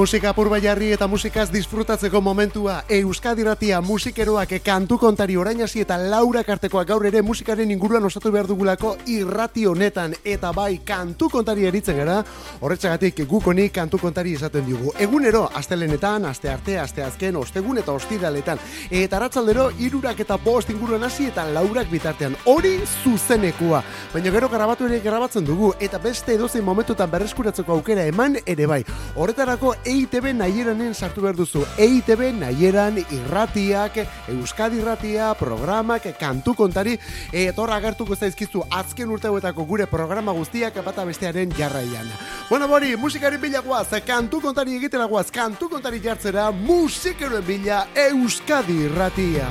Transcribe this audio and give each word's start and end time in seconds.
Musika 0.00 0.30
purba 0.32 0.56
jarri 0.56 0.86
eta 0.94 1.04
musikaz 1.12 1.50
disfrutatzeko 1.52 2.22
momentua. 2.24 2.78
Euskadi 2.88 3.44
ratia 3.44 3.82
musikeroak 3.84 4.54
kantu 4.64 4.96
kontari 4.96 5.34
orain 5.36 5.60
hasi 5.60 5.82
eta 5.82 5.98
laura 6.00 6.40
kartekoak 6.40 6.86
gaur 6.88 7.04
ere 7.04 7.20
musikaren 7.20 7.68
inguruan 7.70 8.08
osatu 8.08 8.30
behar 8.32 8.46
dugulako 8.48 8.94
irrati 9.12 9.66
honetan. 9.68 10.14
Eta 10.24 10.54
bai 10.56 10.78
kantu 10.88 11.28
kontari 11.28 11.66
eritzen 11.68 12.00
gara, 12.00 12.22
horretxagatik 12.60 13.26
gukoni 13.28 13.66
kantu 13.68 13.98
kontari 14.00 14.32
esaten 14.38 14.64
digu. 14.64 14.94
Egunero, 14.98 15.42
astelenetan, 15.60 16.24
aste 16.30 16.48
arte, 16.48 16.78
aste 16.80 17.04
azken, 17.04 17.36
ostegun 17.36 17.82
eta 17.84 17.92
ostiraletan. 17.92 18.64
Eta 18.88 19.20
ratzaldero, 19.20 19.68
irurak 19.84 20.24
eta 20.24 20.40
bost 20.40 20.72
inguruan 20.72 21.04
hasi 21.04 21.28
eta 21.28 21.44
laurak 21.44 21.92
bitartean. 21.92 22.38
Hori 22.46 22.78
zuzenekua. 23.02 23.82
Baina 24.14 24.32
gero 24.32 24.48
garabatu 24.48 24.88
ere 24.88 25.04
grabatzen 25.04 25.44
dugu. 25.44 25.74
Eta 25.78 26.00
beste 26.00 26.40
edozein 26.40 26.64
momentutan 26.64 27.12
berreskuratzeko 27.12 27.76
aukera 27.76 28.08
eman 28.08 28.40
ere 28.46 28.64
bai. 28.64 28.82
Horretarako 29.14 29.76
EITB 29.90 30.30
nahieranen 30.38 30.92
sartu 30.94 31.24
behar 31.24 31.34
duzu. 31.34 31.64
EITB 31.82 32.20
nahieran 32.38 33.00
irratiak, 33.00 33.96
Euskadi 34.30 34.78
irratia, 34.78 35.32
programak, 35.38 36.06
kantu 36.20 36.54
kontari, 36.54 36.94
etorra 37.34 37.80
agertuko 37.80 38.14
zaizkizu 38.14 38.62
azken 38.82 39.10
urteguetako 39.10 39.66
gure 39.66 39.88
programa 39.90 40.34
guztiak 40.36 40.78
bata 40.86 41.04
bestearen 41.08 41.50
jarraian. 41.58 42.06
Bueno, 42.48 42.68
bori, 42.70 42.94
musikari 42.96 43.38
bila 43.38 43.64
kantu 44.06 44.40
kontari 44.40 44.76
egitera 44.76 45.06
guaz, 45.06 45.30
kantu 45.30 45.68
kontari 45.68 46.00
jartzera, 46.00 46.50
musikeroen 46.52 47.44
bila 47.46 47.86
Euskadi 47.94 48.84
irratia. 48.86 49.50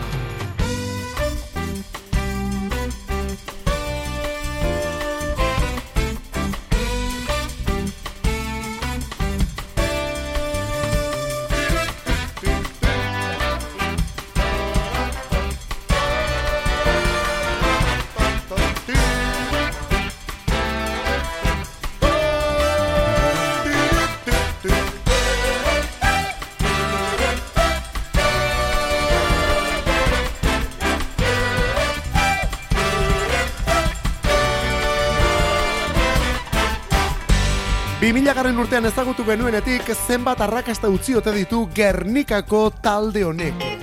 Garren 38.09 38.57
urtean 38.57 38.85
ezagutu 38.89 39.23
genuenetik 39.23 39.91
zenbat 40.07 40.41
arrakasta 40.41 40.89
utzi 40.89 41.15
ote 41.15 41.31
ditu 41.31 41.67
Gernikako 41.75 42.69
talde 42.81 43.23
honek. 43.23 43.78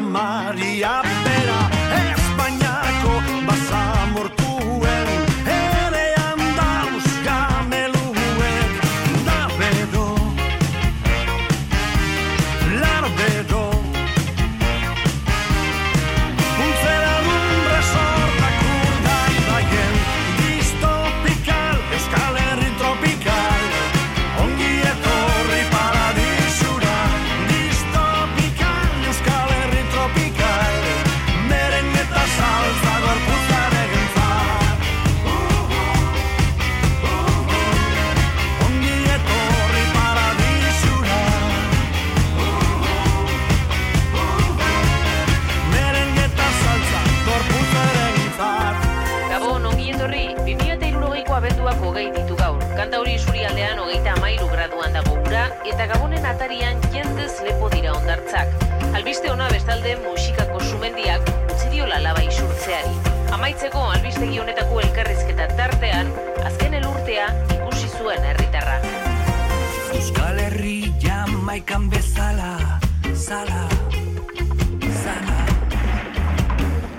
Maria. 0.00 1.15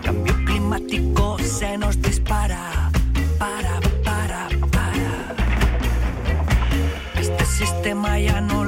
Cambio 0.03 0.35
climático 0.45 1.37
se 1.39 1.77
nos 1.77 2.01
dispara, 2.01 2.91
para, 3.37 3.79
para, 4.03 4.47
para. 4.71 5.35
Este 7.19 7.45
sistema 7.45 8.19
ya 8.19 8.41
no 8.41 8.66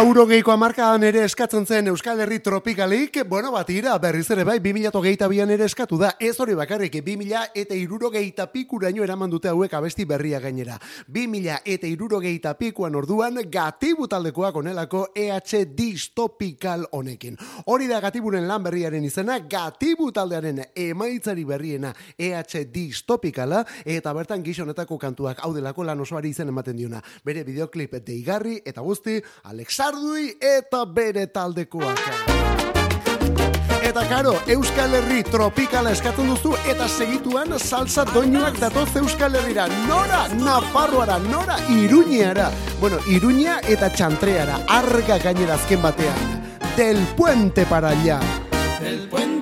Lauro 0.00 0.22
geiko 0.24 0.48
amarkadan 0.54 1.02
ere 1.04 1.26
eskatzen 1.26 1.66
zen 1.68 1.90
Euskal 1.90 2.22
Herri 2.24 2.38
tropikalik, 2.40 3.18
bueno, 3.28 3.50
bat 3.52 3.68
ira, 3.68 3.98
berriz 4.00 4.30
ere 4.32 4.46
bai, 4.48 4.54
2008 4.64 5.26
bian 5.28 5.50
ere 5.52 5.66
eskatu 5.68 5.98
da, 6.00 6.14
ez 6.16 6.38
hori 6.40 6.54
bakarrik, 6.56 6.94
2000 7.04 7.50
eta 7.60 7.76
irurogeita 7.76 8.46
pikuraino 8.48 9.04
eraman 9.04 9.28
dute 9.28 9.50
hauek 9.50 9.74
abesti 9.76 10.06
berria 10.08 10.40
gainera. 10.40 10.78
2000 11.04 11.58
eta 11.74 11.90
irurogeita 11.90 12.54
pikuan 12.56 12.96
orduan, 12.96 13.42
gatibu 13.52 14.06
taldekoak 14.08 14.56
onelako 14.62 15.02
EH 15.12 15.66
distopikal 15.76 16.86
honekin. 16.96 17.36
Hori 17.66 17.90
da 17.90 18.00
gatiburen 18.00 18.48
lan 18.48 18.64
berriaren 18.64 19.04
izena, 19.04 19.36
gatibu 19.44 20.08
taldearen 20.16 20.64
emaitzari 20.72 21.44
berriena 21.44 21.92
EH 22.16 22.64
distopikala, 22.72 23.66
eta 23.84 24.16
bertan 24.16 24.40
gizonetako 24.48 24.96
kantuak 24.96 25.44
hau 25.44 25.52
delako 25.52 25.84
lan 25.84 26.00
osoari 26.00 26.32
izen 26.32 26.48
ematen 26.48 26.80
diona. 26.80 27.04
Bere 27.20 27.44
videoklip 27.44 28.00
deigarri 28.00 28.62
eta 28.64 28.80
guzti, 28.80 29.20
Alexardui 29.90 30.36
eta 30.38 30.84
bere 30.86 31.26
taldekoak. 31.26 31.98
Eta 33.82 34.04
karo, 34.06 34.36
Euskal 34.46 34.94
Herri 34.94 35.24
tropikala 35.26 35.90
eskatzen 35.90 36.28
duzu 36.30 36.52
eta 36.70 36.86
segituan 36.86 37.56
salsa 37.58 38.04
doinuak 38.12 38.60
datoz 38.60 38.94
Euskal 39.00 39.34
Herrira. 39.34 39.66
Nora, 39.88 40.28
Nafarroara, 40.28 41.18
nora, 41.18 41.56
Iruñeara. 41.68 42.50
Bueno, 42.80 43.00
Iruña 43.08 43.58
eta 43.66 43.90
Txantreara, 43.90 44.60
arga 44.68 45.18
gainera 45.18 45.54
azken 45.58 45.82
batean. 45.82 46.46
Del 46.76 47.02
puente 47.16 47.66
para 47.66 47.88
allá. 47.88 48.20
Del 48.80 49.08
puente 49.08 49.39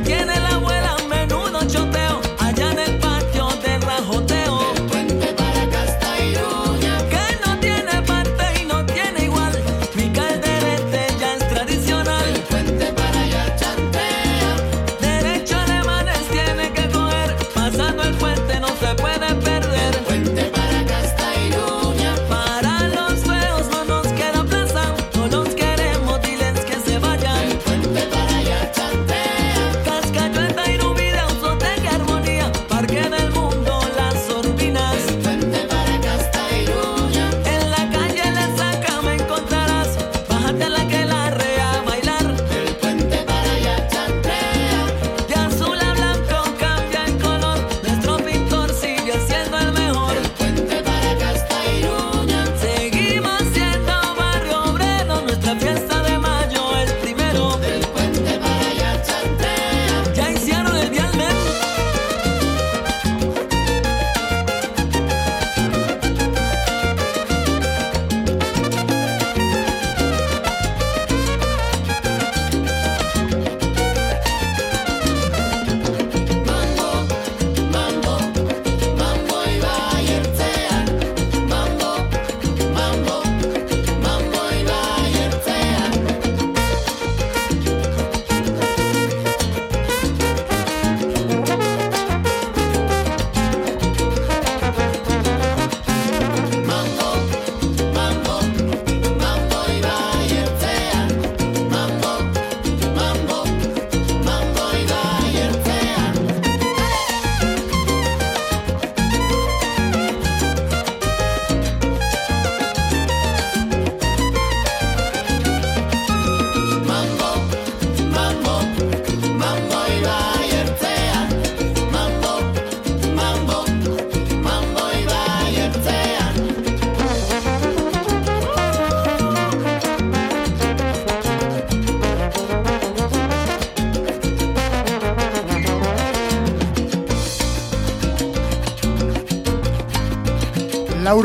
again. 0.00 0.27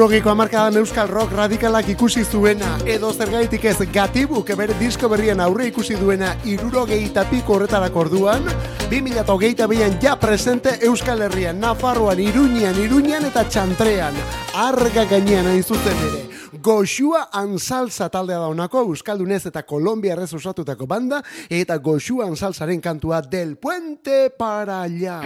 Laurogiko 0.04 0.34
amarkadan 0.34 0.76
euskal 0.82 1.08
rock 1.08 1.32
radikalak 1.32 1.88
ikusi 1.94 2.26
zuena, 2.28 2.74
edo 2.84 3.14
zergaitik 3.14 3.64
ez 3.72 3.78
gatibu 3.88 4.44
bere 4.44 4.74
disko 4.76 5.08
berrien 5.08 5.40
aurre 5.40 5.68
ikusi 5.68 5.96
duena 5.96 6.36
irurogei 6.44 7.08
tapiko 7.08 7.54
horretarako 7.56 8.02
orduan, 8.02 8.44
2008 8.92 9.66
behian 9.66 9.96
ja 10.02 10.18
presente 10.20 10.76
euskal 10.82 11.22
herrian, 11.22 11.58
Nafarroan, 11.58 12.20
Iruñan, 12.20 12.76
Iruñan 12.84 13.24
eta 13.24 13.48
Txantrean, 13.48 14.14
arga 14.54 15.06
gainean 15.06 15.48
hain 15.48 15.64
zuzen 15.64 15.96
ere. 16.10 16.28
Goxua 16.60 17.30
Ansalza 17.32 18.10
taldea 18.10 18.40
daunako, 18.44 18.84
Euskaldunez 18.84 19.46
eta 19.46 19.64
Kolombia 19.64 20.18
osatutako 20.20 20.86
banda, 20.86 21.24
eta 21.50 21.78
Goxua 21.78 22.28
Ansalzaren 22.28 22.82
kantua 22.82 23.22
del 23.22 23.56
puente 23.56 24.30
para 24.32 24.82
allá. 24.82 25.22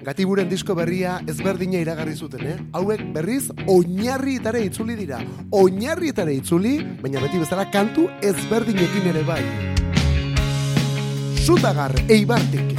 Gatiburen 0.00 0.48
disko 0.48 0.72
berria 0.72 1.18
ezberdina 1.28 1.76
iragarri 1.82 2.14
zuten, 2.16 2.46
eh? 2.48 2.56
Hauek 2.72 3.02
berriz 3.12 3.50
oinarrietara 3.68 4.62
itzuli 4.64 4.96
dira. 4.96 5.18
Oinarrietara 5.52 6.32
itzuli, 6.32 6.78
baina 7.02 7.20
beti 7.20 7.40
bezala 7.42 7.66
kantu 7.68 8.06
ezberdinekin 8.24 9.10
ere 9.12 9.24
bai. 9.28 9.42
Zutagar, 11.44 11.92
eibartik. 12.08 12.72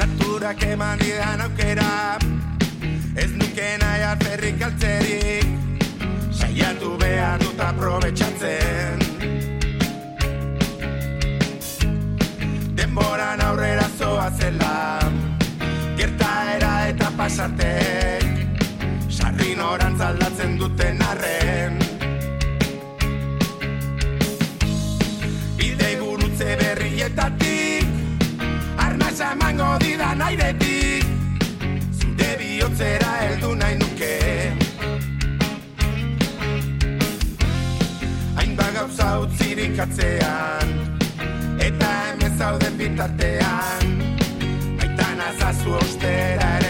Naturak 0.00 0.64
eman 0.72 0.96
didan 1.04 1.44
aukera 1.44 1.92
Ez 3.14 3.30
nuke 3.30 3.68
nahi 3.78 4.02
alferrik 4.08 4.62
altzerik 4.64 5.43
Saiatu 6.84 6.98
behar 6.98 7.38
dut 7.40 7.60
aprobetsatzen 7.60 8.98
Denboran 12.76 13.40
aurrera 13.40 13.88
zoa 13.98 14.30
zela. 14.30 15.00
Gertaera 15.96 16.88
eta 16.90 17.10
pasartek 17.16 18.26
Sarri 19.08 19.54
norantz 19.56 20.00
aldatzen 20.00 20.58
duten 20.58 21.00
arren. 21.08 21.78
Bidei 25.56 25.96
gurutze 26.02 26.56
berrietatik 26.60 27.86
Arnasa 28.76 29.32
emango 29.32 29.78
didan 29.80 30.20
airetik. 30.28 31.08
Zure 31.96 32.36
bihotzera 32.42 33.16
heldu 33.22 33.53
utzirik 39.74 39.80
atzean 39.80 40.68
Eta 41.58 41.86
hemen 41.86 42.38
zauden 42.38 42.76
bitartean 42.78 44.02
Aitan 44.80 45.20
azazu 45.20 45.74
ostera 45.74 46.63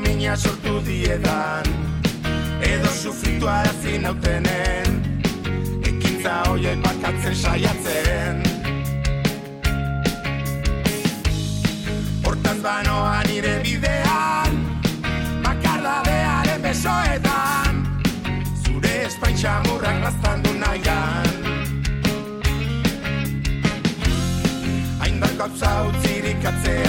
mina 0.00 0.36
sortu 0.36 0.80
diedan. 0.86 1.66
Edo 2.60 2.88
sufritu 2.88 3.46
arazin 3.48 4.06
autenen 4.06 5.20
Ekintza 5.82 6.42
hoia 6.48 6.72
ipakatzen 6.72 7.36
saiatzen. 7.36 8.42
Hortaz 12.24 12.58
banoa 12.62 13.22
nire 13.28 13.60
bidean 13.62 14.58
Bakardadearen 15.42 16.62
besoetan. 16.62 17.38
Txamurrak 19.38 20.00
lastan 20.02 20.40
du 20.42 20.50
nahian. 20.58 21.28
Hainbat 24.98 25.38
gauza 25.38 25.70
utzirik 25.92 26.42
atzean 26.50 26.87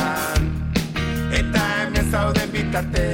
zauden 2.71 3.08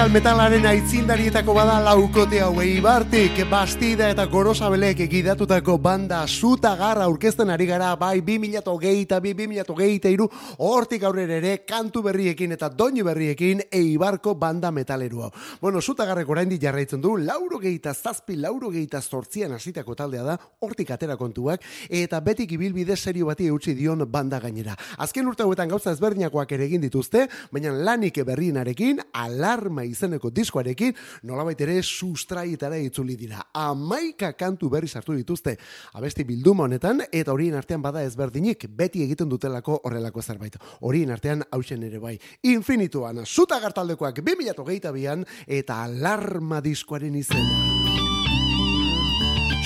Euskal 0.00 0.14
metalaren 0.16 0.64
aitzindarietako 0.64 1.52
bada 1.52 1.74
laukote 1.84 2.38
hau 2.40 2.54
eibartik, 2.62 3.36
bastida 3.50 4.06
eta 4.08 4.24
gorosabelek 4.32 5.02
egidatutako 5.04 5.74
banda 5.76 6.22
zuta 6.24 6.70
garra 6.78 7.04
aurkezten 7.04 7.50
ari 7.52 7.66
gara, 7.68 7.90
bai 8.00 8.22
2008 8.24 8.94
eta 9.02 9.18
2008 9.20 10.12
iru, 10.14 10.24
hortik 10.64 11.04
aurrera 11.04 11.36
ere 11.36 11.52
kantu 11.68 12.00
berriekin 12.06 12.56
eta 12.56 12.70
doinu 12.72 13.04
berriekin 13.04 13.60
eibarko 13.68 14.34
banda 14.40 14.70
metaleroa. 14.70 15.28
Bueno, 15.60 15.82
zuta 15.82 16.06
garrek 16.08 16.32
orain 16.32 16.48
jarraitzen 16.48 17.02
du, 17.04 17.18
lauro 17.18 17.60
geita 17.60 17.92
zazpi, 17.92 18.38
lauro 18.40 18.70
geita 18.70 19.02
zortzian 19.02 19.52
hasitako 19.52 19.94
taldea 19.94 20.24
da, 20.24 20.38
hortik 20.60 20.94
atera 20.96 21.18
kontuak, 21.20 21.60
eta 21.90 22.20
betik 22.20 22.56
ibilbide 22.56 22.96
serio 22.96 23.26
bati 23.26 23.52
eutzi 23.52 23.74
dion 23.74 24.08
banda 24.08 24.40
gainera. 24.40 24.78
Azken 24.96 25.28
urte 25.28 25.44
hauetan 25.44 25.68
gauza 25.68 25.92
ezberdinakoak 25.92 26.56
ere 26.56 26.64
egin 26.70 26.88
dituzte, 26.88 27.28
baina 27.52 27.76
lanik 27.76 28.24
berrienarekin, 28.24 29.04
ala 29.12 29.50
alarma 29.50 29.89
izeneko 29.90 30.30
diskoarekin 30.30 30.94
nolabait 31.28 31.60
ere 31.60 31.80
sustraietara 31.82 32.78
itzuli 32.80 33.16
dira. 33.16 33.42
Amaika 33.54 34.32
kantu 34.38 34.70
berri 34.70 34.88
sartu 34.88 35.16
dituzte 35.18 35.56
abesti 35.94 36.24
bilduma 36.24 36.64
honetan 36.64 37.04
eta 37.10 37.32
horien 37.32 37.58
artean 37.58 37.82
bada 37.82 38.04
ezberdinik 38.06 38.66
beti 38.76 39.04
egiten 39.04 39.28
dutelako 39.28 39.80
horrelako 39.84 40.22
zerbait. 40.22 40.56
Horien 40.80 41.10
artean 41.10 41.44
hausen 41.50 41.84
ere 41.84 41.98
bai. 41.98 42.16
Infinituan, 42.42 43.24
zuta 43.26 43.60
gartaldekoak 43.60 44.22
2008an 44.24 45.26
eta 45.60 45.82
alarma 45.84 46.60
diskoaren 46.64 47.14
izena. 47.20 47.89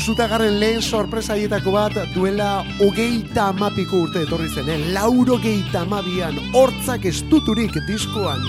Zutagarren 0.05 0.59
lehen 0.61 0.83
sorpresaietako 0.85 1.73
bat 1.73 1.95
duela 2.13 2.49
hogeita 2.77 3.47
amapiko 3.55 4.03
urte 4.05 4.21
etorri 4.27 4.51
zen, 4.53 4.67
eh? 4.69 4.77
lauro 4.93 5.39
geita 5.41 5.81
amabian 5.87 6.37
hortzak 6.53 7.07
estuturik 7.09 7.73
diskoan 7.87 8.43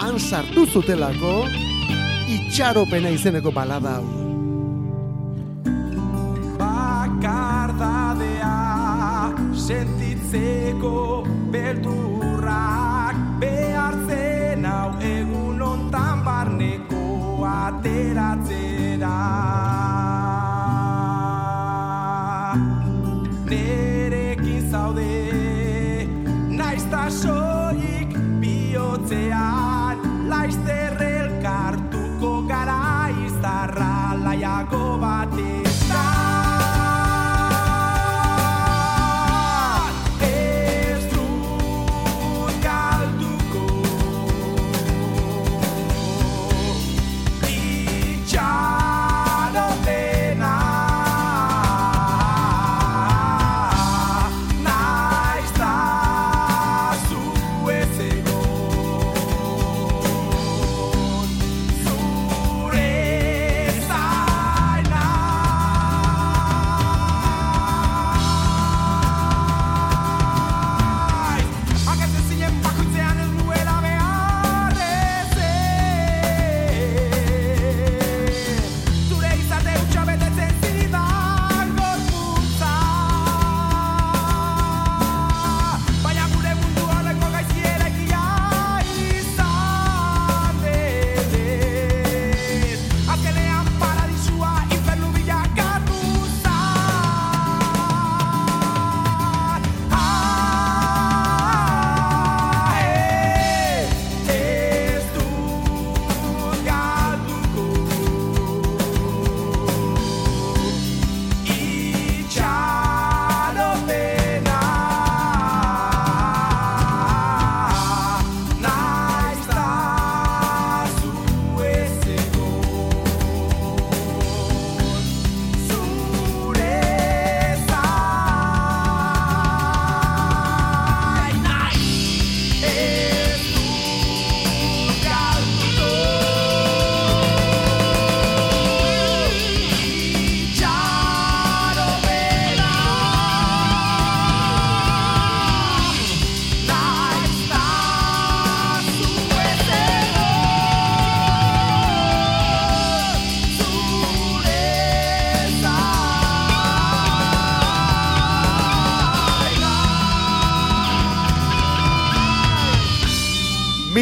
han 0.00 0.16
sartu 0.16 0.64
zutelako 0.64 1.32
itxaropena 2.32 3.12
izeneko 3.12 3.52
balada 3.52 3.92
hau. 3.98 4.06
Bakardadea 6.62 8.56
sentitzeko 9.66 10.94
beldurrak 11.52 13.16
behartzen 13.44 14.64
hau 14.64 14.90
egun 15.12 15.60
ontan 15.74 16.24
barneko 16.24 17.04
ateratzera. 17.52 19.18
Naizta 26.92 27.10
soik 27.10 28.12
bihotzean. 28.40 29.96
Laizter 30.28 31.11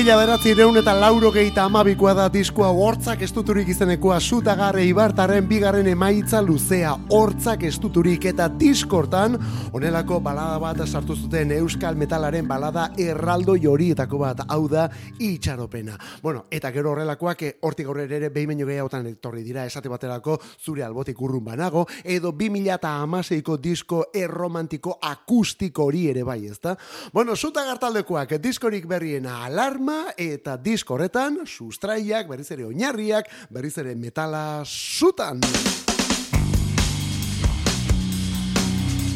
Mila 0.01 0.15
beratzi 0.17 0.55
reun 0.57 0.79
eta 0.81 0.95
lauro 0.97 1.29
geita 1.29 1.67
amabikoa 1.69 2.15
da 2.17 2.25
diskoa 2.33 2.71
hortzak 2.73 3.21
estuturik 3.27 3.69
izenekoa 3.69 4.15
sutagarre 4.17 4.87
ibartaren 4.89 5.45
bigarren 5.45 5.91
emaitza 5.93 6.39
luzea 6.41 6.95
hortzak 7.13 7.67
estuturik 7.69 8.25
eta 8.31 8.47
diskortan 8.49 9.37
onelako 9.77 10.23
balada 10.25 10.57
bat 10.63 10.81
sartu 10.87 11.13
zuten 11.13 11.53
euskal 11.53 12.01
metalaren 12.01 12.49
balada 12.49 12.87
erraldo 12.97 13.59
jorietako 13.61 14.23
bat 14.23 14.41
hau 14.49 14.63
da 14.73 14.87
itxaropena. 15.19 15.99
Bueno, 16.23 16.47
eta 16.51 16.73
gero 16.73 16.95
horrelakoak 16.95 17.45
hortik 17.61 17.93
aurrera 17.93 18.17
ere 18.23 18.33
behimenio 18.33 18.71
gehiagotan 18.73 19.05
etorri 19.13 19.45
dira 19.45 19.67
esate 19.69 19.93
baterako 19.93 20.39
zure 20.65 20.83
albotik 20.83 21.21
urrun 21.21 21.45
banago 21.45 21.85
edo 22.05 22.33
2000 22.33 22.73
eta 22.79 22.95
amaseiko 23.03 23.59
disko 23.59 24.07
erromantiko 24.15 24.97
akustiko 25.13 25.91
hori 25.93 26.09
ere 26.15 26.25
bai 26.25 26.47
ezta. 26.47 26.79
Bueno, 27.13 27.37
sutagartaldekoak 27.37 28.39
diskorik 28.41 28.89
berriena 28.89 29.45
alarma 29.45 29.89
eta 30.16 30.57
disko 30.57 30.94
horretan 30.96 31.40
sustraiak, 31.46 32.29
berriz 32.29 32.50
ere 32.50 32.66
oinarriak, 32.68 33.31
berriz 33.50 33.76
ere 33.79 33.94
metala 33.94 34.62
zutan. 34.64 35.40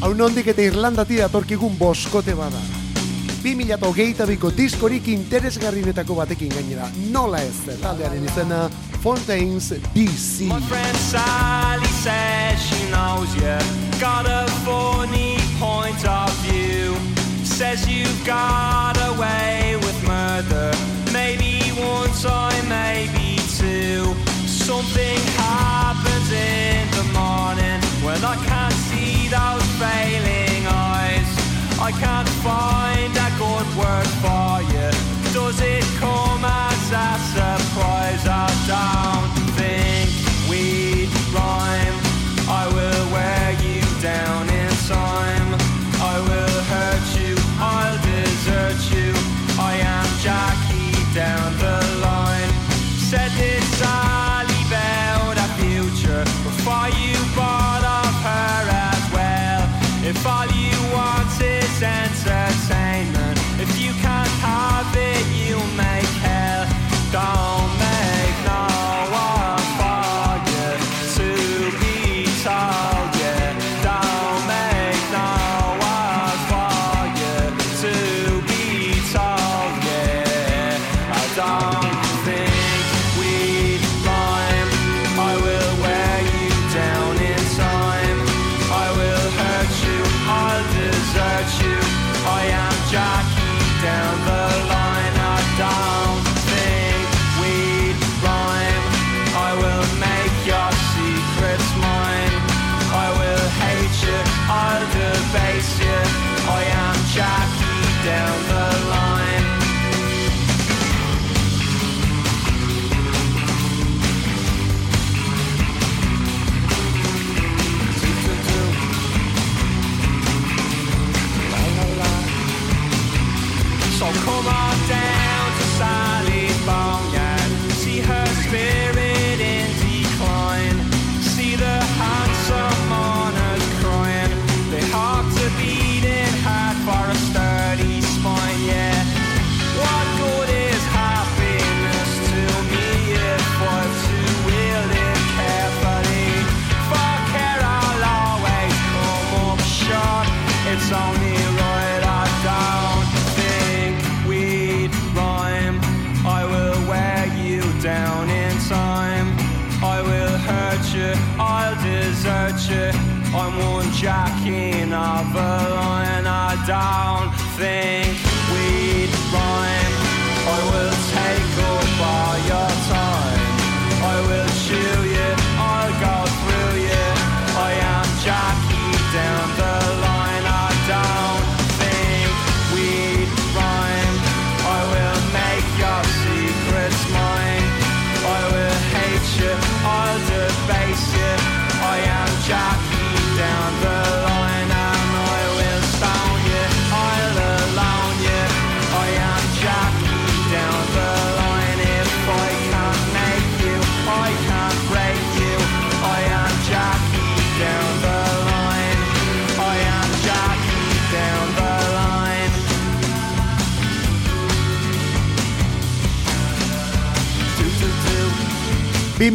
Hau 0.05 0.13
nondik 0.13 0.51
eta 0.51 0.61
Irlandati 0.61 1.17
datorkigun 1.21 1.77
boskote 1.79 2.35
bada. 2.37 2.61
2008 3.45 4.25
biko 4.25 4.49
diskorik 4.57 5.07
interesgarrinetako 5.13 6.17
batekin 6.17 6.49
gainera. 6.49 6.89
Nola 7.13 7.43
ez, 7.45 7.77
taldearen 7.81 8.25
izena 8.25 8.65
Fontaines 9.03 9.69
DC. 9.93 10.49
My 10.49 10.61
friend 10.69 10.97
Sally 10.97 11.91
says 12.01 12.61
she 12.61 12.89
knows 12.89 13.29
you 13.35 13.57
Got 13.99 14.25
a 14.25 14.45
funny 14.65 15.37
point 15.59 16.03
of 16.05 16.33
view 16.45 17.24
Says 17.55 17.87
you 17.87 18.03
got 18.25 18.97
away 19.15 19.77
with 19.77 19.97
murder. 20.05 20.73
Maybe 21.13 21.61
one 21.79 22.11
time, 22.19 22.67
maybe 22.67 23.39
two. 23.55 24.13
Something 24.45 25.19
happens 25.39 26.29
in 26.33 26.83
the 26.91 27.05
morning 27.15 27.79
when 28.03 28.19
I 28.25 28.35
can't 28.43 28.73
see 28.91 29.29
those 29.31 29.63
failing 29.79 30.67
eyes. 30.67 31.31
I 31.79 31.91
can't 31.95 32.27
find 32.43 33.15
a 33.15 33.29
good 33.39 33.67
word 33.79 34.09
for 34.19 34.54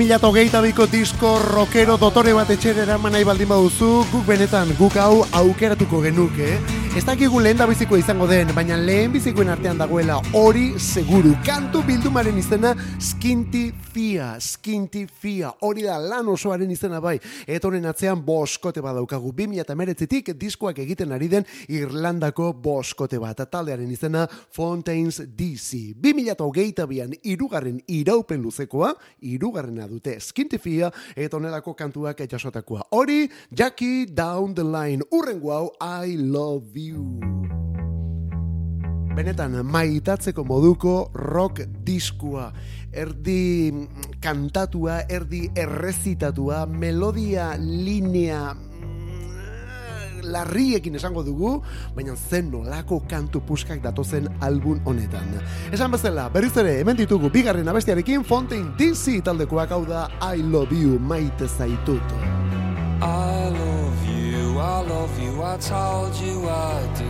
2008ko 0.00 0.86
disko 0.88 1.30
rockero 1.44 1.98
dotore 2.00 2.32
bat 2.32 2.48
etxera 2.48 2.86
eraman 2.86 3.12
nahi 3.12 3.24
baldin 3.28 3.50
baduzu, 3.50 4.06
guk 4.08 4.22
benetan 4.24 4.70
guk 4.78 4.96
hau 4.96 5.26
aukeratuko 5.36 6.00
genuke. 6.00 6.54
Ez 6.96 7.02
dakigu 7.04 7.38
lehen 7.44 7.58
da 7.60 7.66
biziko 7.68 7.98
izango 8.00 8.24
den, 8.26 8.48
baina 8.56 8.78
lehen 8.80 9.12
bizikoen 9.12 9.52
artean 9.52 9.76
dagoela 9.78 10.16
hori 10.32 10.72
seguru. 10.80 11.34
Kantu 11.44 11.84
bildumaren 11.84 12.38
izena 12.40 12.72
Skinty 13.00 13.72
Fia, 13.72 14.36
Skinty 14.40 15.06
Fia, 15.06 15.54
hori 15.64 15.86
da 15.86 15.94
lan 15.96 16.28
osoaren 16.28 16.68
izena 16.70 16.98
bai. 17.00 17.14
Eta 17.48 17.70
honen 17.70 17.88
atzean 17.88 18.20
boskote 18.26 18.82
bat 18.84 18.92
daukagu. 18.98 19.32
2008tik 19.38 20.34
diskoak 20.36 20.82
egiten 20.84 21.14
ari 21.16 21.30
den 21.32 21.46
Irlandako 21.72 22.50
boskote 22.52 23.16
bat. 23.22 23.40
Taldearen 23.48 23.88
izena 23.90 24.26
Fontaines 24.28 25.22
DC. 25.24 25.94
2008 25.96 26.86
bian 26.90 27.14
irugarren 27.22 27.80
iraupen 27.88 28.44
luzekoa, 28.44 28.92
irugarrena 29.32 29.88
dute 29.88 30.18
Skinty 30.20 30.60
Fia, 30.60 30.92
eta 31.16 31.40
honelako 31.40 31.72
kantuak 31.78 32.20
etxasotakoa. 32.20 32.90
Hori, 32.90 33.30
Jackie 33.48 34.04
Down 34.12 34.54
the 34.54 34.66
Line, 34.66 35.08
urrengo 35.10 35.56
hau, 35.56 35.72
I 35.80 36.16
love 36.20 36.76
you. 36.76 37.59
Benetan, 39.10 39.56
maitatzeko 39.66 40.44
moduko 40.46 41.10
rock 41.14 41.64
diskua. 41.86 42.52
Erdi 42.94 43.72
kantatua, 44.22 45.00
erdi 45.10 45.48
errezitatua, 45.58 46.62
melodia 46.66 47.56
linea 47.58 48.54
mm, 48.54 50.22
larriekin 50.30 50.94
esango 50.98 51.24
dugu, 51.26 51.56
baina 51.96 52.14
zen 52.14 52.50
nolako 52.54 53.00
kantu 53.10 53.42
puskak 53.46 53.82
datozen 53.82 54.30
album 54.46 54.80
honetan. 54.86 55.26
Esan 55.74 55.90
bezala, 55.90 56.28
berriz 56.30 56.54
ere, 56.62 56.78
hemen 56.78 56.98
ditugu 57.02 57.30
bigarren 57.34 57.68
abestiarekin 57.68 58.22
Fontaine 58.24 58.76
DC 58.78 59.18
taldekoak 59.26 59.74
hau 59.74 59.84
da 59.90 60.06
I 60.22 60.38
love 60.38 60.70
you, 60.74 60.98
maite 60.98 61.50
zaitut. 61.50 62.14
I 63.02 63.50
love 63.50 64.06
you, 64.06 64.58
I 64.58 64.86
love 64.86 65.18
you, 65.18 65.42
I 65.42 65.56
told 65.58 66.14
you 66.22 66.48
I 66.48 66.86
do. 66.98 67.09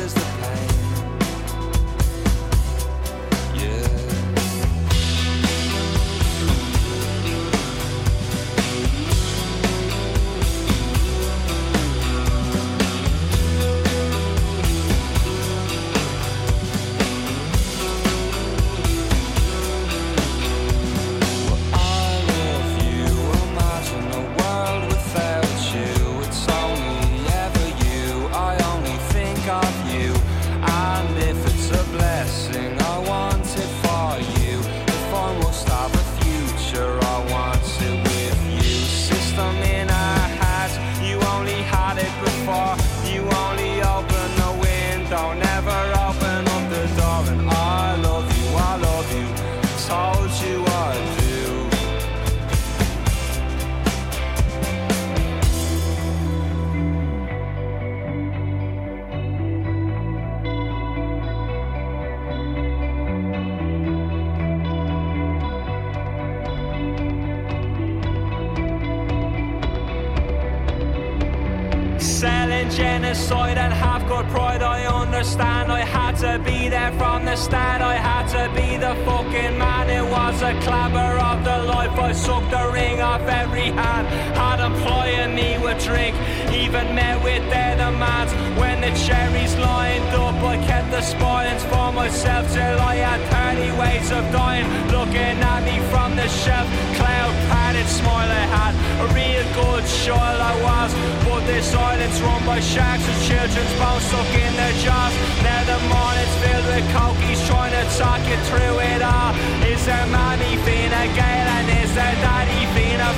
start. 77.37 77.81
I 77.81 77.95
had 77.95 78.27
to 78.35 78.53
be 78.53 78.77
the 78.77 78.93
fucking 79.05 79.57
man. 79.57 79.89
It 79.89 80.03
was 80.03 80.41
a 80.41 80.53
clabber 80.61 81.17
of 81.19 81.43
the 81.43 81.57
life. 81.71 81.91
I 81.97 82.11
sucked 82.11 82.51
the 82.51 82.69
ring 82.73 83.01
off 83.01 83.21
every 83.21 83.71
hand. 83.71 84.07
Had 84.35 84.59
employing 84.59 85.35
me 85.35 85.57
with 85.57 85.83
drink. 85.83 86.15
Even 86.51 86.95
met 86.95 87.23
with 87.23 87.43
their 87.49 87.75
demands. 87.77 88.33
When 88.59 88.80
the 88.81 88.91
cherries 88.97 89.55
lined 89.57 90.09
up, 90.15 90.41
I 90.41 90.57
kept 90.65 90.89
the 90.89 91.01
spoons 91.01 91.63
for 91.69 91.91
myself 91.93 92.51
till 92.51 92.79
I 92.79 92.95
had 92.95 93.21
30 93.29 93.77
ways 93.77 94.09
of 94.11 94.23
dying. 94.31 94.65
Looking 94.89 95.37
at 95.37 95.61
me 95.63 95.77
from 95.91 96.15
the 96.15 96.27
shelf, 96.27 96.67
cloud 96.97 97.33
padded 97.49 97.87
smile 97.87 98.29
I 98.29 98.45
had. 98.57 98.73
A 99.05 99.07
real 99.13 99.45
good 99.53 99.85
show 99.85 100.17
I 100.17 100.53
was, 100.65 100.91
but 101.25 101.41
this 101.45 101.73
island's 101.73 102.19
run 102.21 102.41
by 102.45 102.59
sharks 102.59 103.05
with 103.05 103.21
children's 103.29 103.73
bones 103.77 104.03
stuck 104.09 104.33
in 104.33 104.53
their 104.57 104.75
jaws. 104.81 105.13
Now 105.45 105.61
the 105.69 105.79
morning's 105.93 106.35
filled 106.41 106.67
with 106.73 106.85
cokies 106.97 107.41
trying 107.45 107.73
to 107.77 107.83
talk 108.01 108.21
you 108.25 108.39
through 108.49 108.77
it 108.81 109.01
all. 109.01 109.31
Is 109.69 109.85
there 109.85 110.07
mommy 110.09 110.57
being 110.65 110.93
a 111.03 111.05
gale 111.13 111.49
and 111.57 111.67
is 111.85 111.93
there 111.93 112.17
daddy 112.25 112.65
being 112.73 113.01
a? 113.01 113.13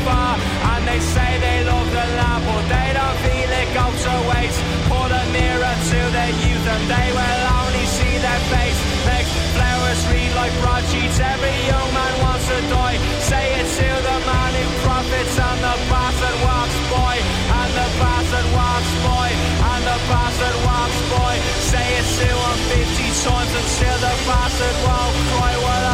And 0.75 0.83
they 0.87 0.99
say 0.99 1.29
they 1.39 1.63
love 1.63 1.87
the 1.87 2.07
lab, 2.19 2.41
but 2.47 2.63
they 2.67 2.89
don't 2.99 3.17
feel 3.23 3.51
it 3.63 3.69
goes 3.71 4.03
away. 4.17 4.43
waste. 4.43 4.83
a 5.13 5.31
mirror 5.31 5.52
mirror 5.53 5.77
to 5.93 5.99
their 6.09 6.33
youth 6.41 6.65
and 6.65 6.83
they 6.89 7.09
will 7.13 7.43
only 7.61 7.85
see 7.85 8.15
their 8.17 8.41
face. 8.49 8.79
Make 9.05 9.27
flowers 9.53 10.01
read 10.09 10.33
like 10.33 10.53
broadsheets. 10.61 11.19
Every 11.19 11.53
young 11.69 11.89
man 11.93 12.13
wants 12.25 12.45
to 12.49 12.57
die. 12.73 12.97
Say 13.21 13.45
it 13.61 13.67
to 13.77 13.89
the 14.09 14.17
man 14.25 14.51
who 14.57 14.65
profits 14.81 15.35
and 15.37 15.59
the 15.61 15.75
bastard 15.93 16.37
walks 16.41 16.77
boy. 16.89 17.15
And 17.61 17.71
the 17.77 17.87
bastard 18.01 18.47
walks 18.57 18.93
boy. 19.05 19.29
And 19.71 19.81
the 19.85 19.97
bastard 20.09 20.57
walks 20.65 20.99
boy. 21.13 21.35
Say 21.69 21.87
it 22.01 22.07
to 22.21 22.29
him 22.33 22.57
50 22.73 23.25
times 23.25 23.53
until 23.61 23.97
the 24.05 24.13
bastard 24.25 24.77
won't 24.85 25.15
cry. 25.29 25.53
Well, 25.65 25.92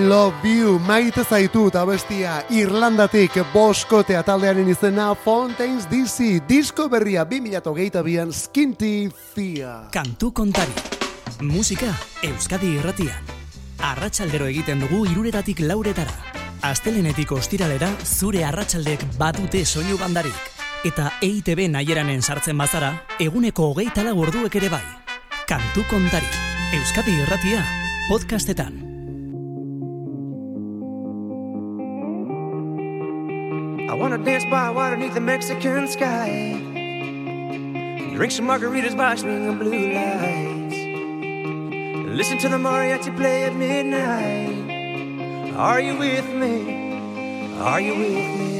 I 0.00 0.02
love 0.02 0.48
you, 0.48 0.78
maite 0.78 1.20
zaitut 1.28 1.74
abestia 1.76 2.38
Irlandatik 2.56 3.34
boskotea 3.52 4.22
taldearen 4.24 4.70
izena 4.72 5.10
Fontaines 5.24 5.84
DC, 5.90 6.38
disko 6.48 6.86
berria 6.88 7.26
2008an 7.28 8.32
Skinty 8.32 9.10
Fia. 9.34 9.90
Kantu 9.92 10.30
kontari. 10.32 10.72
Musika 11.44 11.92
Euskadi 12.24 12.72
irratian. 12.78 13.28
Arratsaldero 13.90 14.48
egiten 14.48 14.80
dugu 14.80 15.04
iruretatik 15.10 15.60
lauretara. 15.68 16.16
Astelenetik 16.64 17.32
ostiralera 17.36 17.92
zure 18.04 18.46
arratsaldek 18.48 19.04
badute 19.18 19.66
soinu 19.66 20.00
bandarik. 20.00 20.52
Eta 20.84 21.10
EITB 21.20 21.66
naieranen 21.76 22.22
sartzen 22.22 22.56
bazara, 22.56 22.94
eguneko 23.18 23.68
hogeita 23.74 24.02
lau 24.02 24.24
ere 24.24 24.68
bai. 24.70 24.86
Kantu 25.46 25.84
kontari. 25.90 26.30
Euskadi 26.72 27.20
irratia. 27.20 27.66
Podcastetan. 28.08 28.89
Wanna 34.00 34.16
dance 34.16 34.46
by 34.46 34.70
water 34.70 34.96
beneath 34.96 35.12
the 35.12 35.20
Mexican 35.20 35.86
sky. 35.86 36.56
Drink 38.14 38.32
some 38.32 38.46
margaritas 38.46 38.96
by 38.96 39.14
swinging 39.14 39.58
blue 39.58 39.92
lights. 39.92 40.76
Listen 42.16 42.38
to 42.38 42.48
the 42.48 42.56
mariachi 42.56 43.14
play 43.14 43.44
at 43.44 43.54
midnight. 43.54 45.52
Are 45.54 45.80
you 45.80 45.98
with 45.98 46.32
me? 46.32 47.58
Are 47.58 47.78
you 47.78 47.94
with 47.94 48.40
me? 48.40 48.59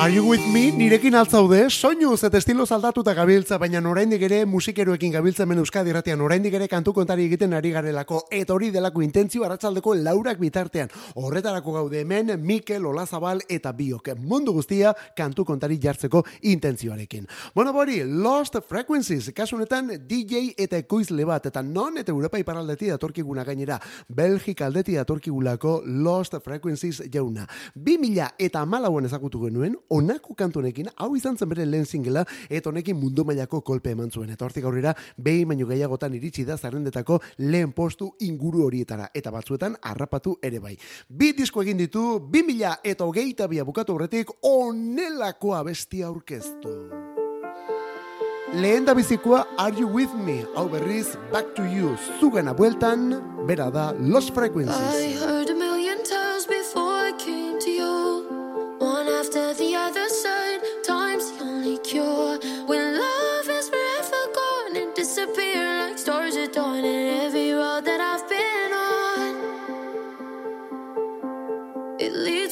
Are 0.00 0.14
you 0.14 0.24
with 0.30 0.46
me? 0.46 0.70
Nirekin 0.70 1.16
altzaude, 1.18 1.64
soinuz 1.74 2.20
eta 2.22 2.38
estilo 2.38 2.62
aldatuta 2.70 3.14
gabiltza, 3.18 3.56
baina 3.58 3.80
oraindik 3.90 4.22
ere 4.22 4.44
musikeroekin 4.46 5.10
gabiltza 5.10 5.42
hemen 5.42 5.58
Euskadi 5.58 5.90
irratian, 5.90 6.20
oraindik 6.20 6.54
ere 6.54 6.68
kantu 6.68 6.92
kontari 6.94 7.24
egiten 7.24 7.52
ari 7.52 7.72
garelako, 7.74 8.20
eta 8.30 8.54
hori 8.54 8.70
delako 8.70 9.02
intentzio 9.02 9.42
arratsaldeko 9.42 9.96
laurak 9.96 10.38
bitartean. 10.38 10.92
Horretarako 11.16 11.72
gaude 11.72 12.02
hemen, 12.04 12.30
Mikel, 12.38 12.86
Olazabal 12.86 13.42
eta 13.48 13.72
Biok, 13.72 14.12
mundu 14.20 14.52
guztia 14.52 14.92
kantu 15.16 15.44
kontari 15.44 15.80
jartzeko 15.82 16.22
intentzioarekin. 16.42 17.26
Bueno, 17.56 17.72
bori, 17.72 18.04
Lost 18.04 18.54
Frequencies, 18.68 19.32
kasunetan 19.34 19.90
DJ 20.06 20.52
eta 20.56 20.78
ekoizle 20.78 21.26
bat, 21.26 21.50
eta 21.50 21.60
non 21.60 21.98
eta 21.98 22.14
Europa 22.14 22.38
iparaldeti 22.38 22.92
datorkiguna 22.94 23.42
gainera, 23.42 23.80
Belgik 24.06 24.62
aldeti 24.62 24.94
datorkigulako 24.94 25.82
Lost 25.86 26.38
Frequencies 26.44 27.02
jauna. 27.10 27.48
2000 27.74 28.30
eta 28.38 28.64
malauen 28.64 29.10
ezagutu 29.10 29.42
genuen, 29.48 29.74
onako 29.90 30.34
kantunekin, 30.34 30.88
hau 30.96 31.14
izan 31.16 31.36
zen 31.36 31.48
bere 31.48 31.66
lehen 31.66 31.86
singela, 31.86 32.24
eta 32.48 32.70
honekin 32.70 32.96
mundu 32.96 33.24
mailako 33.24 33.60
kolpe 33.60 33.90
eman 33.90 34.10
zuen. 34.10 34.30
Eta 34.30 34.44
hortik 34.44 34.64
aurrera, 34.64 34.94
behin 35.16 35.48
baino 35.48 35.66
gehiagotan 35.66 36.14
iritsi 36.14 36.44
da 36.44 36.56
zarrendetako 36.58 37.20
lehen 37.38 37.72
postu 37.72 38.12
inguru 38.20 38.64
horietara, 38.66 39.10
eta 39.14 39.30
batzuetan 39.30 39.76
harrapatu 39.82 40.38
ere 40.42 40.58
bai. 40.60 40.76
Bi 41.08 41.32
disko 41.32 41.62
egin 41.62 41.78
ditu, 41.78 42.18
2000 42.30 42.78
eta 42.84 43.04
hogeita 43.04 43.48
bia 43.48 43.64
bukatu 43.64 43.94
horretik, 43.94 44.30
onelako 44.42 45.54
abestia 45.54 46.06
aurkeztu. 46.06 46.76
Lehen 48.54 48.86
da 48.86 48.94
bizikoa 48.94 49.42
Are 49.58 49.76
You 49.76 49.90
With 49.92 50.14
Me? 50.24 50.38
Hau 50.56 50.70
berriz 50.72 51.18
Back 51.30 51.54
to 51.56 51.66
You 51.68 51.96
zugana 52.18 52.54
bueltan, 52.56 53.10
bera 53.46 53.70
da 53.70 53.92
Los 54.00 54.30
I 54.30 54.32
Frequencies. 54.32 55.20
heard 55.20 55.50
a 55.50 55.67
disappear 65.18 65.66
like 65.80 65.98
stars 65.98 66.36
at 66.36 66.52
dawn. 66.52 66.84
And 66.84 67.24
every 67.26 67.50
road 67.52 67.84
that 67.84 68.00
I've 68.00 68.28
been 68.28 68.72
on, 68.72 69.34
it 71.98 72.12
leads 72.12 72.47